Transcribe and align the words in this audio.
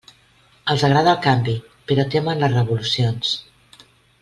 Els 0.73 0.85
agrada 0.87 1.11
el 1.11 1.19
canvi; 1.25 1.53
però 1.91 2.07
temen 2.15 2.43
les 2.45 2.57
revolucions. 2.57 3.37